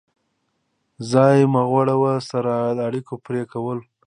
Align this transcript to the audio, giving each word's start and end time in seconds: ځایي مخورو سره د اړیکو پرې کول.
ځایي 1.11 1.43
مخورو 1.55 2.13
سره 2.29 2.53
د 2.77 2.79
اړیکو 2.89 3.13
پرې 3.25 3.43
کول. 3.51 3.79